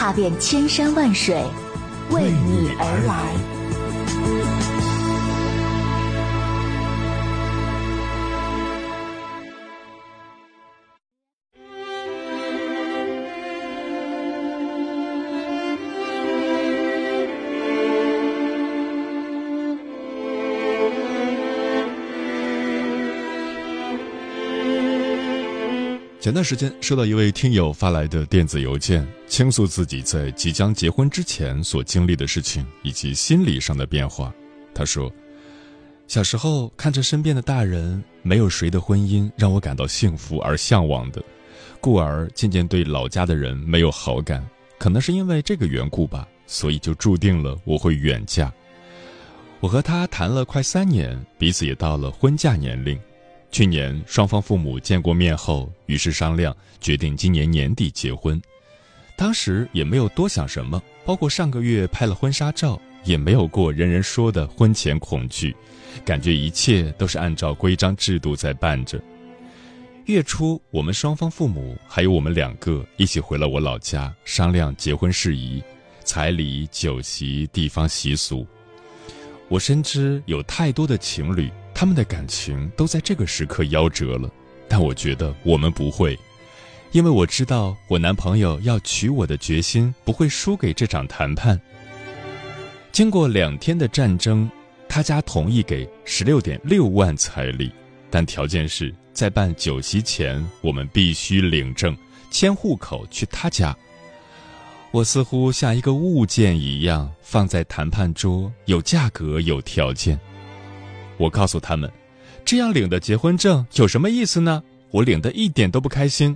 [0.00, 1.44] 踏遍千山万水，
[2.08, 3.59] 为你而来。
[26.20, 34.30] 前段时间收到一位听友发来的电子邮件，倾诉自己在即将结婚之前所经历的事情以及心理上的变化。
[34.74, 35.10] 他说
[36.06, 41.24] ：“小时候看着身边的大人，没有谁的婚姻让我感到幸福而向往的，
[41.80, 44.46] 故而渐渐对老家的人没有好感。
[44.78, 48.52] 可能是因为这个缘故吧，所以就注定了我会远嫁。
[49.60, 53.00] 我和他谈了快三年，彼此也到了婚嫁年龄。”
[53.50, 58.40] 去年双方父母见过面后，于是商量决定今年年底结婚。
[59.16, 65.54] 当时也没有多想什么，包括上个月拍了婚纱照，也没有过人人说的婚前恐惧，
[66.04, 69.00] 感觉一切都是按照规章制度在办着。
[70.06, 75.62] 月初，我们双方父母还有我们两个一起回了我老家，商量结婚事宜、
[76.04, 78.46] 彩礼、酒席、地方习俗。
[79.48, 81.50] 我深知有太多的情侣。
[81.74, 84.30] 他们的感情都在这个时刻夭折了，
[84.68, 86.18] 但我觉得我们不会，
[86.92, 91.60] 因为我知道我男朋友要娶我的决心不会输给这场谈判。
[92.92, 94.50] 经过两天的战争，
[94.88, 97.70] 他家同意给十六点六万彩礼，
[98.10, 101.96] 但条件是在办酒席前我们必须领证、
[102.30, 103.74] 迁户口去他家。
[104.90, 110.18] 我似乎像一个物件一样放在谈判桌，有价格，有条件。
[111.20, 111.92] 我告诉他们，
[112.46, 114.62] 这样领的结婚证有什么意思呢？
[114.90, 116.34] 我领的一点都不开心。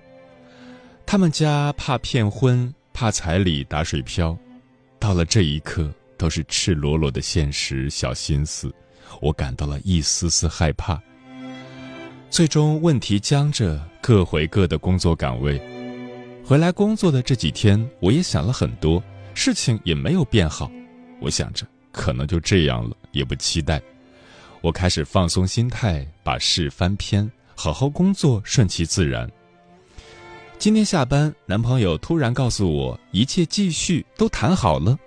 [1.06, 4.36] 他们家怕骗婚，怕彩礼打水漂，
[4.98, 8.70] 到了这一刻，都是赤裸裸的现实小心思。
[9.22, 11.00] 我感到了一丝丝害怕。
[12.28, 15.58] 最终问题僵着，各回各的工作岗位。
[16.44, 19.02] 回来工作的这几天，我也想了很多，
[19.32, 20.70] 事情也没有变好。
[21.20, 23.80] 我想着，可能就这样了，也不期待。
[24.64, 29.30] 我开始放松心态，把事翻篇，好好工作，顺其自然。
[30.58, 34.98] 今天下班，男朋友突然告诉我一切继续，都谈好了。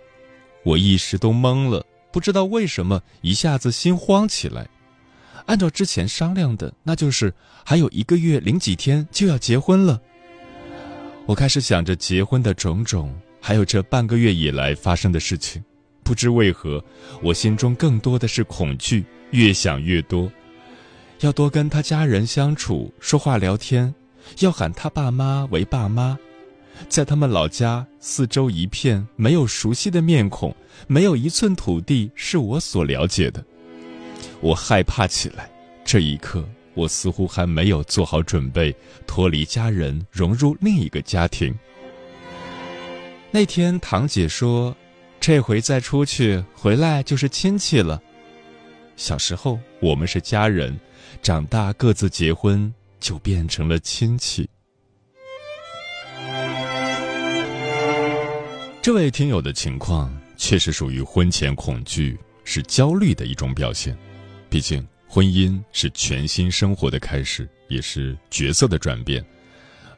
[0.64, 4.70] 我一时都懵了，不知道为什么一下子心慌起来。
[5.48, 7.34] 按照之前商量的，那就是
[7.66, 10.00] 还有一个月零几天就要结婚了。
[11.26, 15.64] 我开始想着结婚的种种，还有这半个月以来发生的事情。
[16.04, 16.86] 不知为何，
[17.24, 19.04] 我心中更多的是恐惧。
[19.32, 20.32] 越想越多，
[21.20, 23.94] 要多跟他家人相处、说话、聊天，
[24.40, 26.18] 要喊他爸妈为爸妈，
[26.88, 30.56] 在他们老家四周一片没有熟悉的面孔，
[30.88, 33.44] 没有一寸土地是我所了解的，
[34.42, 35.50] 我害怕起来。
[35.84, 41.54] 这一刻，我似乎还没有做好准备，脱离家人，融入另一个家庭。
[43.32, 44.76] 那天，堂姐说
[45.20, 48.02] ：“这回再出去，回来就是亲戚了。”
[48.98, 50.78] 小时候我们是家人，
[51.22, 54.50] 长大各自结婚就变成了亲戚。
[58.82, 63.96] 这位听友的情况确实属于婚前恐惧，是焦虑的一种表现。
[64.50, 69.24] 毕竟婚姻是全新生活的开始，也是角色的转变，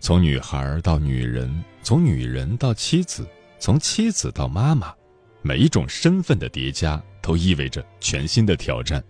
[0.02, 3.26] 从女孩到女人，从女人到妻子，
[3.60, 4.94] 从妻子到妈妈，
[5.42, 7.02] 每一种身份的叠加。
[7.22, 9.04] 都意味着全新的挑战，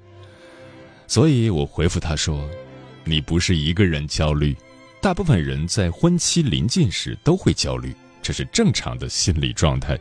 [1.07, 2.49] 所以我回复他说
[3.05, 4.53] ：“你不是一个人焦虑，
[4.99, 9.97] 大部分人在婚期临近时都会焦虑，这是正常的心理状态。”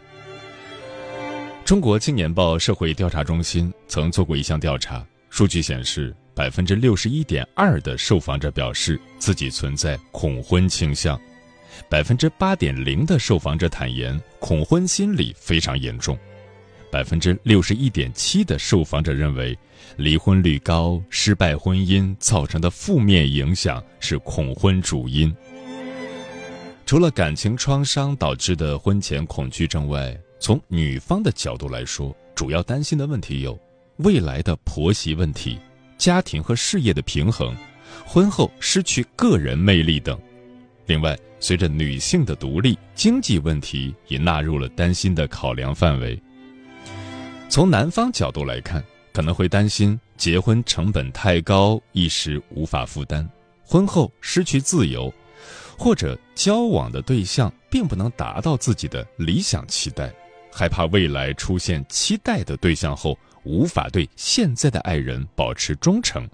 [1.64, 11.20] 中国青年报社会调查中心曾做过一项调查，数据显示，百分之六十一点二的受访者表示自己存在恐婚倾向，
[11.88, 16.18] 百分之八点零的受访者坦言恐婚心理非常严重。
[16.90, 19.56] 百分之六十一点七的受访者认为，
[19.96, 25.34] 离婚率高、失败婚姻造成的负面影响是恐婚主因。
[26.86, 33.58] 除了感情创伤导致的婚前恐惧症外，从女方的角度来说，主要担心的问题有
[33.98, 35.58] 未来的婆媳问题、
[35.98, 37.54] 家庭和事业的平衡、
[38.06, 40.18] 婚后失去个人魅力等。
[40.88, 46.18] 另外，随着女性的独立，经济问题也纳入了担心的考量范围。
[47.50, 48.82] 从男方角度来看，
[49.12, 53.28] 可能会担心结婚成本太高，一时无法负担，
[53.62, 55.12] 婚后失去自由。
[55.76, 60.10] 或者交往的对象并不能达到自己的理想期待，
[60.50, 66.26] 害怕未来出现期待的对象后无法对现在的爱人保持忠诚，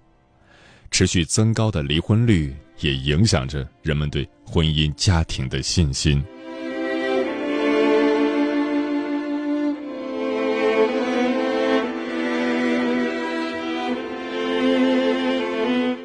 [0.92, 6.22] 持续增高的离婚率也影响着人们对婚姻家庭的信心。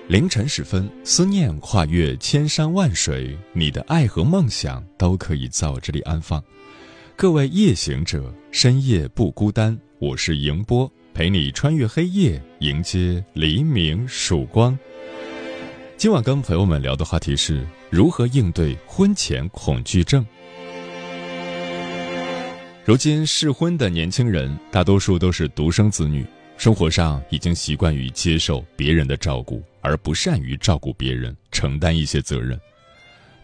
[0.08, 6.44] 凌晨时分，思念跨越千山万水，你的爱和梦想都可以在我这里安放。
[7.16, 14.76] 各位夜行者，深夜不孤单，我是迎波，陪你穿越黑夜，迎接黎明曙光。
[16.00, 20.26] 今晚跟朋友们聊的话题是如何应对婚前恐惧症。
[22.86, 26.26] 如今适婚的年轻人，大多数都是独生子女。
[26.56, 32.58] 生活上已经习惯于接受别人的照顾，而不善于照顾别人，承担一些责任。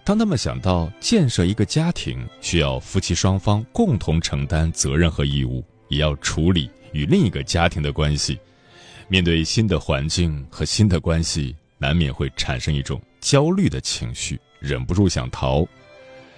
[0.05, 8.39] 当他们想到建设一个家庭需要夫妻双方共同承担责任和义务，也要处理与另一个家庭的关系，
[9.09, 15.65] 面对新的环境和新的关系，难免会产生一种焦虑的情绪，忍不住想逃。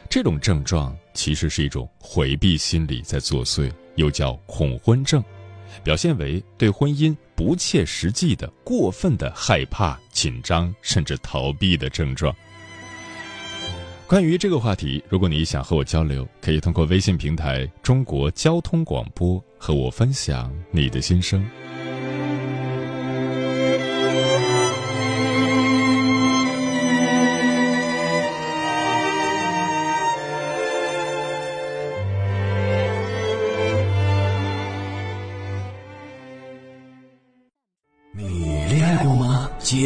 [0.10, 5.24] 这种症状其实是一种回避心理在作祟，又叫恐婚症。
[5.84, 12.34] 表现为对婚姻不切实际的、过分的害怕、紧张，甚至逃避的症状。
[14.08, 21.46] 关于这个话题，如果你想和我交流，可以通过微信平台“中国交通广播”和我分享你的心声。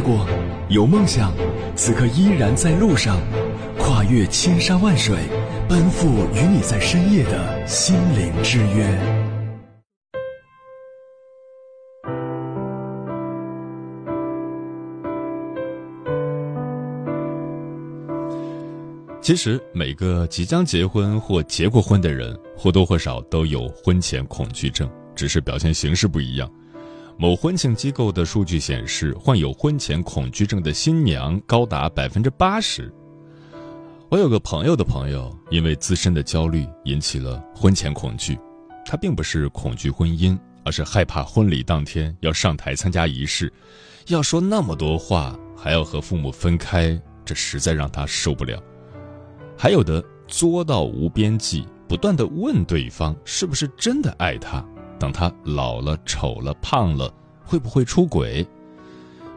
[0.00, 0.26] 过，
[0.68, 1.32] 有梦想，
[1.76, 3.20] 此刻依然在路上，
[3.78, 5.16] 跨越千山万水，
[5.68, 9.28] 奔赴与你在深夜的心灵之约。
[19.22, 26.50] 其实，每个即将结婚或结过婚的人，或多或少都有婚前恐惧症，只是表现形式不一样。
[27.20, 32.90] 某婚庆机构的数据显示，患有婚前恐惧症的新娘高达百分之八十。
[34.08, 38.38] 我有个朋友的朋友，因为自身的焦虑引起了婚前恐惧。
[38.86, 40.34] 他并不是恐惧婚姻，
[40.64, 43.52] 而是害怕婚礼当天要上台参加仪式，
[44.06, 48.58] 要说那么多话，还要和父母分开，这实在让他受不了。
[49.58, 54.64] 还有的作到无边际，不断的问对方是不是真的爱他。
[55.00, 58.46] 等他老了、丑了、胖了，会不会出轨？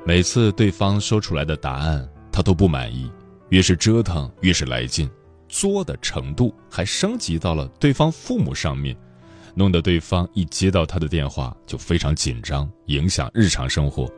[0.06, 3.10] 每次对方说出来的答案，他都不满意。
[3.50, 5.10] 越是折腾，越是来劲，
[5.48, 8.96] 作的程度还升级到了对方父母上面，
[9.56, 14.12] 弄得对方一接到他的电话就非常紧张，影响日常生活。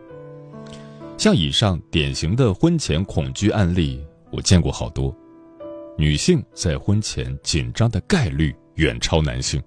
[1.18, 5.16] 像以上典型的婚前恐惧案例，我见过好多。
[5.98, 9.62] 女性在婚前紧张的概率远超男性。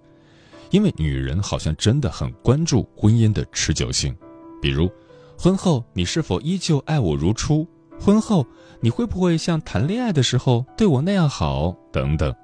[0.70, 4.16] 因为女人好像真的很关注婚姻的持久性，
[4.60, 4.90] 比如，
[5.38, 7.66] 婚后你是否依旧爱我如初？
[8.00, 8.46] 婚后
[8.80, 11.74] 你会不会像谈恋爱的时候对我那样好？
[11.92, 12.34] 等等。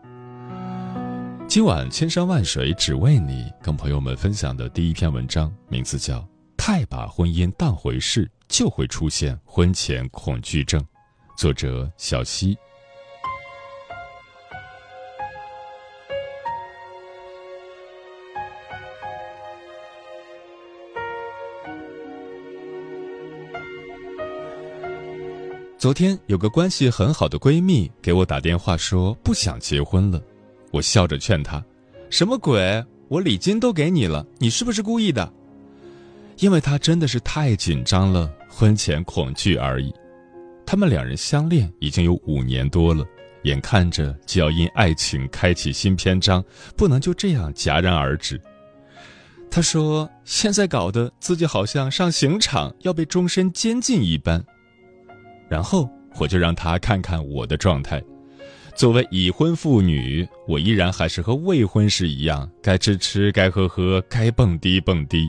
[1.46, 6.18] 今晚千山万水只为你，跟朋友们分享的第一篇文章，名字叫
[6.56, 10.80] 《太把婚姻当回事，就会出现婚前恐惧症》，
[11.36, 12.56] 作者小溪。
[25.84, 30.18] 昨天有个关系很好的闺蜜给我打电话说不想结婚了，
[30.70, 31.62] 我笑着劝她
[32.08, 32.82] ：“什么鬼？
[33.08, 35.30] 我礼金都给你了，你是不是故意的？”
[36.40, 39.92] 因为她真的是太紧张了，婚前恐惧而已。
[40.64, 43.04] 他们两人相恋已经有五年多了，
[43.42, 46.42] 眼看着就要因爱情开启新篇章，
[46.78, 48.40] 不能就这样戛然而止。
[49.50, 54.42] 她说：“现在搞得自己好像上刑场要被终身监禁一般。”
[55.54, 58.02] 然后我就让他看看我的状态。
[58.74, 65.28] 作为已婚妇女，我依然还是和未婚时一样，该吃吃，该喝喝，该蹦迪蹦迪。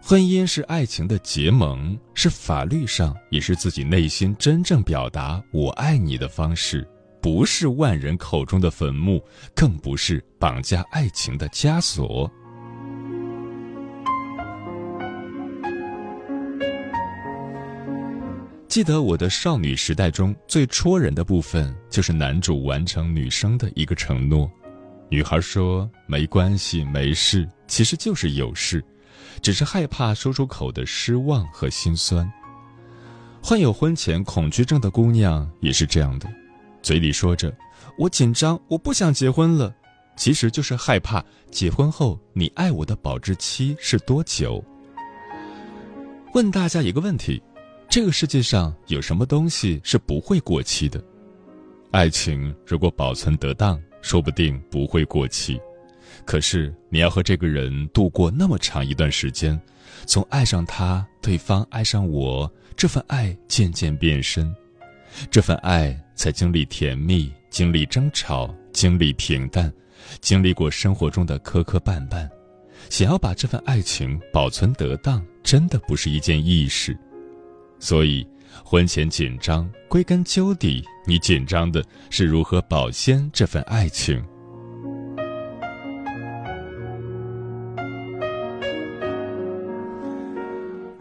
[0.00, 6.86] 婚姻是爱情的结盟，是法律上也是自己内心真正表达“我爱你”的方式，
[7.20, 9.20] 不是万人口中的坟墓，
[9.56, 12.30] 更不是绑架爱情的枷锁。
[18.74, 24.50] 记得我的少女时代中最戳人的部分，就是男主完成女生的一个承诺。
[25.08, 28.84] 女孩说：“没关系，没事。”其实就是有事，
[29.40, 32.28] 只是害怕说出口的失望和心酸。
[33.40, 36.28] 患有婚前恐惧症的姑娘也是这样的，
[36.82, 37.56] 嘴里说着
[37.96, 39.72] “我紧张，我不想结婚了”，
[40.18, 44.60] 其实就是害怕结婚后你爱我的保质期是多久。
[46.34, 47.40] 问大家一个问题。
[47.94, 51.00] 这个世界上有什么东西是不会过期的？
[51.92, 55.60] 爱情如果保存得当，说不定不会过期。
[56.24, 59.56] 可是你要和这个人度过那么长一段时间，
[60.06, 64.52] 从爱上他，对方爱上我，这份爱渐渐变深，
[65.30, 69.72] 这份爱才经历甜蜜，经历争吵，经历平淡，
[70.20, 72.28] 经历过生活中的磕磕绊绊，
[72.90, 76.98] 想要把这份爱情保存得当，真的不是一件易事。
[77.84, 78.26] 所以，
[78.64, 84.24] 婚前紧张，归根究底，你紧张的是如何保鲜这份爱情。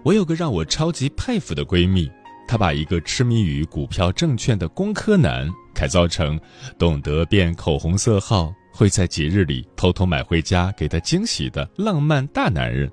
[0.03, 2.11] 我有个让我超级佩服的闺蜜，
[2.49, 6.37] 她把一个痴迷于股票证券的工科男改造成
[6.77, 12.91] 懂得变口红色号，会在节日里偷偷买回家给她惊喜的浪漫大男人。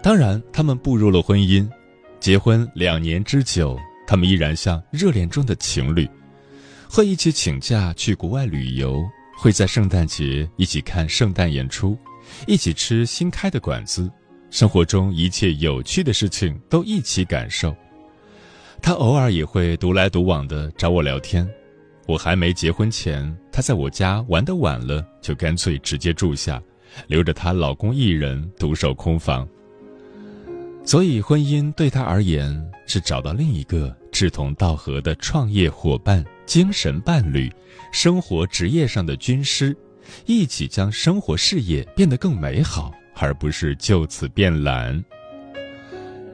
[0.00, 1.68] 当然，他们步入了婚姻。
[2.20, 6.08] 结婚两年之久，他们依然像热恋中的情侣，
[6.90, 9.02] 会一起请假去国外旅游，
[9.36, 11.96] 会在圣诞节一起看圣诞演出，
[12.46, 14.10] 一起吃新开的馆子，
[14.50, 17.74] 生活中一切有趣的事情都一起感受。
[18.82, 21.48] 他偶尔也会独来独往的找我聊天，
[22.06, 26.60] 我还没结婚前，他在我家玩的晚了，就干脆直接住下，
[27.06, 29.48] 留着她老公一人独守空房。
[30.88, 32.50] 所以，婚姻对他而言
[32.86, 37.52] 是找到另一个志同道合的创业伙伴、精神伴侣、
[37.92, 39.76] 生活职业上的军师，
[40.24, 45.04] 一起将生活事业变得更美好，而不是就此变懒。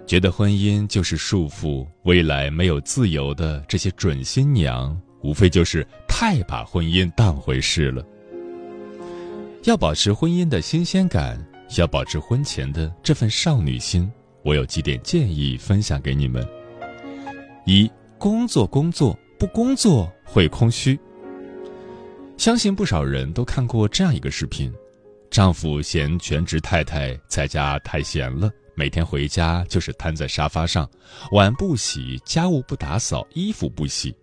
[0.07, 8.07] 觉得婚姻就是束缚，未来没有自由的这些准新娘，无非就是太把婚姻当回事了。
[9.65, 11.45] 要保持婚姻的新鲜感，
[11.77, 14.09] 要保持婚前的这份少女心。
[14.45, 16.47] 我有几点建议分享给你们：
[17.65, 21.01] 一、工作工作不工作会空虚。
[22.37, 24.71] 相信不少人都看过这样一个视频：
[25.31, 30.87] 丈夫嫌全职太太在家太闲了，每天回家就是瘫在沙发上，
[31.33, 34.15] 碗不洗，家务不打扫，衣服不洗，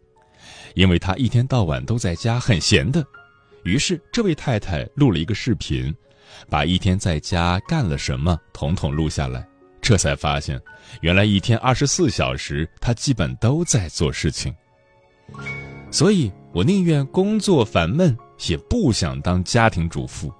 [0.76, 3.04] 因为他一天到晚都在家很闲的。
[3.64, 5.92] 于是这位太太录了一个视频，
[6.48, 9.48] 把一天在家干了什么统统录下来。
[9.82, 10.62] 这才发现，
[11.02, 14.56] 原来一天二十四小时，他基本都在做事情。
[15.90, 18.16] 所以我宁愿工作烦闷，
[18.48, 20.32] 也不想当家庭主妇。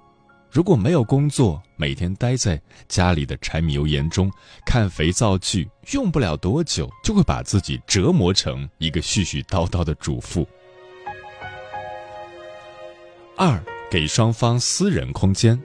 [0.50, 4.30] 如果没有工作，每天待在家里的柴米油盐中
[4.66, 10.46] 看肥皂剧，用不了多久就会把自己折磨成一个絮絮叨叨的主妇。
[13.36, 15.58] 二，给双方私人空间，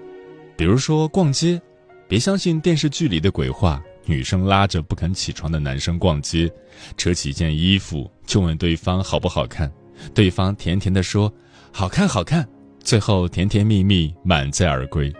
[0.55, 1.61] 比如说逛街。
[2.07, 6.49] 别相信电视剧里的鬼话，女生拉着不肯起床的男生逛街，
[6.95, 9.69] 扯起一件衣服就问对方好不好看，
[10.13, 11.31] 对方甜甜的说
[11.71, 12.47] 好看好看，
[12.81, 15.13] 最后甜甜蜜蜜满载而归。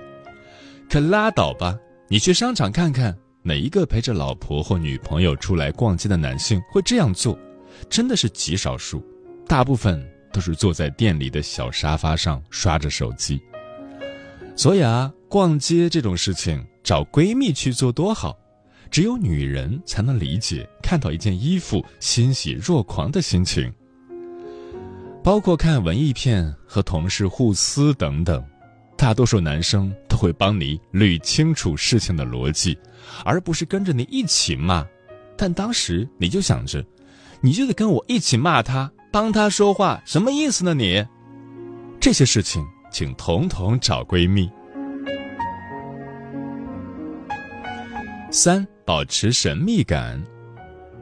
[0.90, 1.78] 可拉倒吧，
[2.08, 3.14] 你去商场看看，
[3.44, 7.38] 哪一个陪着老婆或女朋友出来逛街的男性会这样做？
[7.90, 9.06] 真的是极少数，
[9.46, 10.02] 大部分
[10.32, 13.42] 都是坐在店里的小沙发上刷着手机。
[14.56, 16.66] 所以啊，逛街这种事情。
[16.84, 18.34] 找闺蜜去做多好，
[18.90, 23.70] 只有女人才能理解看到一件衣服欣喜若狂的心情。
[25.22, 28.42] 包括看文艺片和同事互撕等等，
[28.96, 32.78] 大多数男生都会帮你捋清楚事情的逻辑，
[33.26, 34.88] 而不是跟着你一起骂。
[35.36, 36.82] 但当时你就想着，
[37.42, 40.74] 你就得跟我一起骂他，帮他说话，什么意思呢？
[40.74, 41.06] 你
[42.00, 44.50] 这些事情，请统统找闺蜜。
[48.30, 50.22] 三，保持神秘感。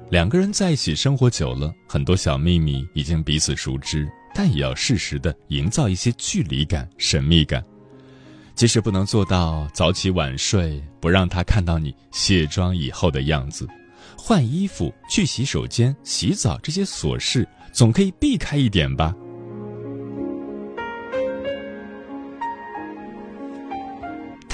[0.09, 7.63] 两个人在一起生活久了，很多小秘密已经彼此熟知，但也要适时的营造一些距离感、神秘感。
[8.53, 13.67] 即使不能做到早起晚睡，不让他看到你卸妆以后的样子，
[14.15, 19.13] 换衣服、去洗手间、洗澡这些琐事，总可以避开一点吧。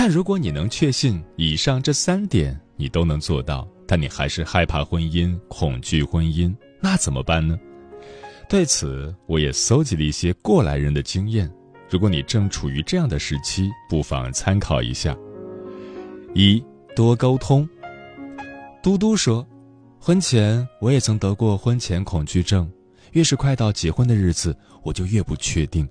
[0.03, 7.55] 但如果你能确信以上这三点你都能做到，但你还是害怕婚姻、恐惧婚姻，那怎么办呢？
[8.50, 11.48] 对此，我也搜集了一些过来人的经验。
[11.88, 15.15] 如果你正处于这样的时期，不妨参考一下。
[16.34, 16.65] 一
[16.96, 17.70] 多沟通。
[18.81, 19.48] 嘟嘟说，
[20.00, 22.67] 婚前我也曾得过婚前恐惧症，
[23.12, 25.88] 越是快到结婚的日子，我就越不确定，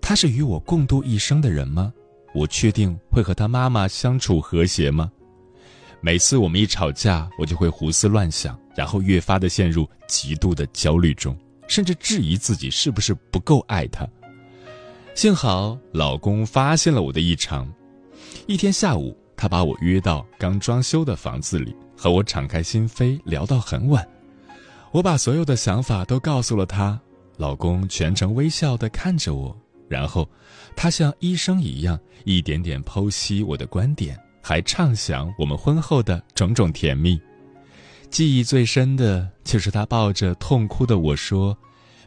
[0.00, 1.92] 他是与我共度一生的人吗？
[2.34, 5.10] 我确定会和他妈妈相处和谐吗？
[6.00, 11.34] 每次我们一吵架，我就会胡思乱想，然后越发的陷入极度的焦虑中，
[11.68, 14.06] 甚至质疑自己是不是不够爱他。
[15.14, 17.72] 幸好老公发现了我的异常，
[18.46, 24.06] 一天下午，他把我约到刚装修的房子里，和我敞开心扉聊到很晚。
[24.90, 27.00] 我把所有的想法都告诉了他，
[27.36, 29.56] 老公全程微笑的看着我，
[29.94, 30.28] 然后
[30.74, 31.96] 他像医生一样。
[32.24, 37.20] 一点点剖析我的观点，还畅想我们婚后的种种甜蜜。
[38.08, 41.54] 记忆最深的就是他抱着痛哭的我说：“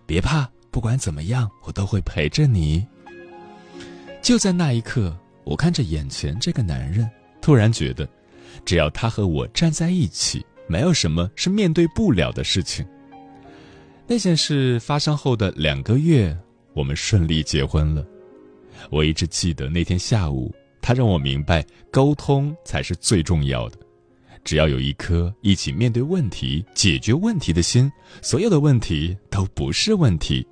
[0.08, 2.84] 别怕，不管怎么样，我都会陪着你。”
[4.24, 7.08] 就在那一刻，我看着眼前这个男人，
[7.39, 8.10] 突然觉得，
[8.65, 12.84] 只要他和我站在一起，没有什么是面对不了的事情。
[14.08, 16.36] 那件事发生后的两个月，
[16.78, 18.06] 我们顺利结婚了。
[18.92, 23.78] 我一直记得那天下午，他让我明白，沟通才是最重要的。
[24.44, 30.48] 只要有一颗一起面对问题、解决问题的心，所有的问题都不是问题。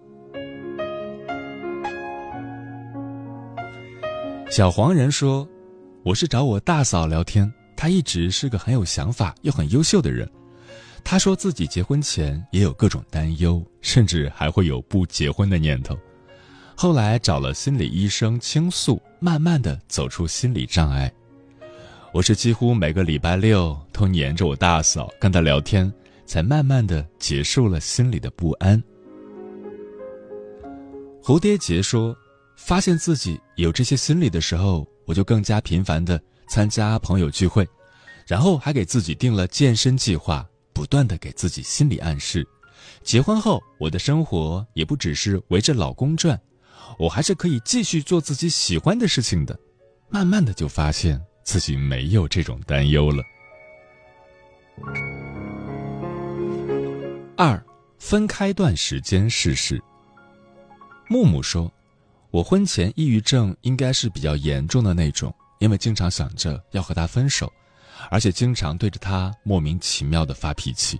[4.49, 5.47] 小黄人说
[6.03, 10.27] ：“我是找我大嫂聊天，她一直是个很有想法又很优秀的人。
[11.03, 15.95] 她说自己结婚前也有各种担忧，甚至还会有不结婚的念头。”
[16.77, 21.11] 后来找了心理医生倾诉，慢慢的走出心理障碍。
[22.13, 25.91] 我是几乎每个礼拜六都黏着我大嫂跟她聊天，
[26.25, 28.81] 才慢慢的结束了心里的不安。
[31.23, 32.15] 蝴蝶结说
[32.57, 37.65] ：“发现自己有这些心理的时候，我就更加频繁的参加朋友聚会，
[38.27, 42.45] 然后还给自己定了健身计划，不断的给自己心理暗示。
[43.01, 46.37] 结婚后，我的生活也不只是围着老公转。”
[46.97, 49.57] 我还是可以继续做自己喜欢的事情的，
[50.09, 53.23] 慢慢的就发现自己没有这种担忧了。
[57.37, 57.61] 二，
[57.99, 59.81] 分开段时间试试。
[61.09, 61.71] 木木说，
[62.31, 67.51] 我婚前抑郁症应该是比较严重的那种，因为经常想着要和他分手，
[68.09, 70.99] 而且经常对着他莫名其妙的发脾气。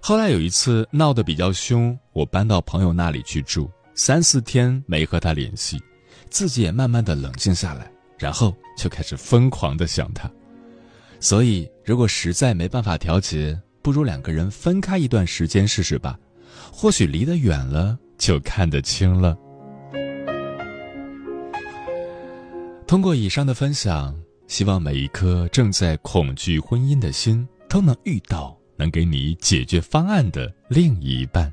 [0.00, 3.70] 后来有一次闹得比较凶，我搬到朋友那里去住。
[3.94, 5.80] 三四天没和他联系，
[6.28, 10.30] 自己也慢慢的冷静下来，然后就开始疯狂的想他。
[11.20, 16.18] 所以，如果实在没办法调节，不如两个人分开一段时间试试吧，
[16.72, 19.38] 或许离得远了就看得清了。
[22.86, 24.14] 通过以上的分享，
[24.48, 31.52] 希望每一颗正在恐惧婚姻的心，都能遇到能给你解决方案的另一半。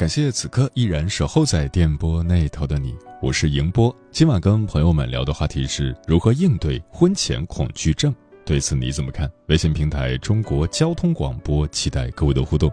[0.00, 3.94] 感谢此刻依然守候在电波那头的你，我是迎波。
[4.10, 8.10] 今晚跟朋友们聊的话题是如何应对婚前恐惧症，
[8.46, 9.30] 对此你怎么看？
[9.48, 12.72] 微信平台中国交通广播，期待各位的互动。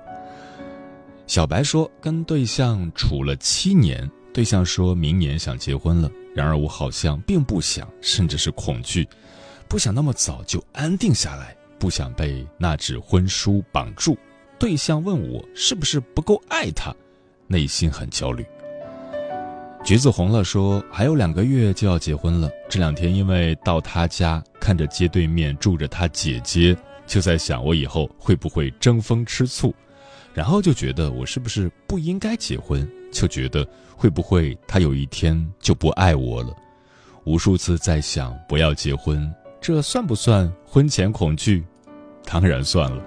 [1.26, 9.06] 小白说，跟对象处了七年，对象说明年想结婚了，然而我好像并不想，甚至是恐惧，
[9.68, 14.18] 不想那么早就安定下来，不想被那纸婚书绑住。
[14.58, 16.96] 对象问我是不是不够爱他。
[17.48, 18.46] 内心很焦虑。
[19.84, 29.74] 橘子红了说：“还有两个月就要结婚了，这两天因为到他家看着街对面住着他姐姐，就在想我以后会不会争风吃醋，
[30.34, 36.54] 然后就觉得我是不是不应该结婚，就觉得会不会他有一天就不爱我了。
[37.24, 41.64] 无数次在想不要结婚，这算不算婚前恐惧？
[42.26, 43.02] 当然算了。”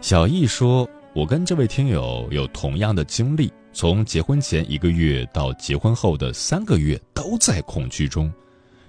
[0.00, 0.88] 小易说。
[1.16, 8.30] 我跟这位听友有同样的经历，从结婚前一个月到结婚后的三个月都在恐惧中，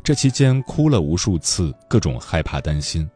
[0.03, 3.09] 这期间哭了无数次，各种害怕担心。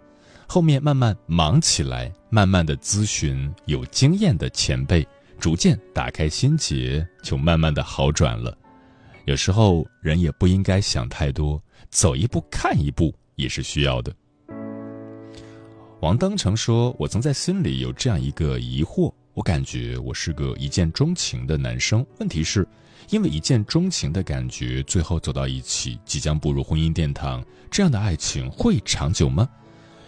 [0.47, 5.05] 后面慢慢忙起来，慢慢的咨询有经验的前辈，
[5.37, 8.57] 逐渐打开心结，就慢慢的好转了。
[9.25, 14.15] 有时候人也不应该想太多，走一步看一步也是需要的。
[16.01, 22.03] 王登成说：“我曾在心里有这样一个疑惑，我感觉我是个一见钟情的男生。
[22.19, 22.67] 问题是，
[23.11, 29.47] 因为一见钟情的感觉，最后走到一起，即将步入婚姻殿堂，这样的爱情会长久吗？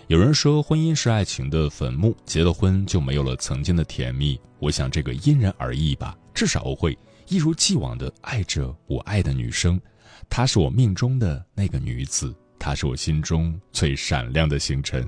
[0.07, 4.39] 有人说，婚姻是爱情的坟墓，结了婚就没有了曾经的甜蜜。
[4.57, 6.17] 我想这个因人而异吧。
[6.33, 9.79] 至少我会一如既往的爱着我爱的女生，
[10.27, 15.07] 她是我命中的那个女子，她是我心中最闪亮的星辰。”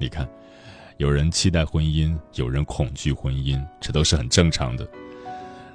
[0.00, 0.26] 你看，
[0.96, 4.88] 有人期待婚姻，有人恐惧婚姻，这都是很正常的。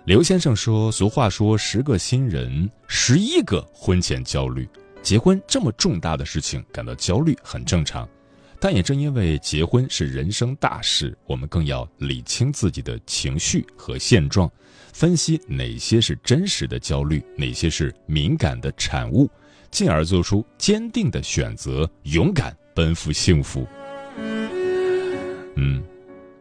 [0.03, 4.67] 刘先生说：“俗话说，十个新人，十一个婚前焦虑。
[5.03, 8.09] 结婚这么重大的事情，感到焦虑很正常。
[8.59, 14.51] 但也正因为结婚是人生大事，我们更要理清自己的情绪和现状，
[14.91, 19.29] 分析哪些是真实的焦虑，哪些是敏感的产物，
[19.69, 23.67] 进而做出坚定的选择，勇敢奔赴幸福。”
[25.56, 25.84] 嗯，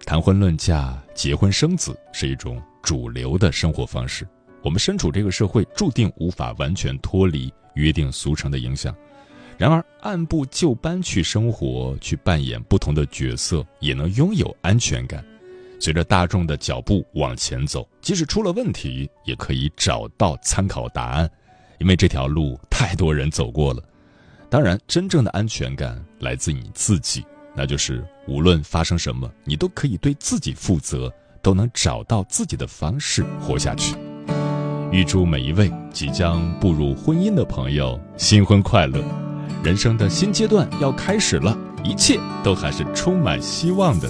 [0.04, 4.26] 谈婚论嫁、结婚生子是一种主流的生活方式。
[4.62, 8.94] 我们身处这个社会，注定无法完全脱离约定俗成的影响。
[9.56, 15.24] 然而，按部就班去生活，去扮演不同的角色，也能拥有安全感。
[15.78, 21.30] 随着大众的脚步往前走，即使出了问题，也可以找到参考答案，
[21.78, 23.82] 因为这条路太多人走过了。
[24.50, 27.24] 当然，真正的安全感来自你自己。
[27.54, 33.94] 那就是无论发生什么，你都可以对自己负责，都能找到自己的方式活下去。
[34.90, 39.02] 预祝每一位即将步入婚姻的朋友新婚快乐！
[39.62, 44.08] 人生的新阶段要开始了，一切都还是充满希望的。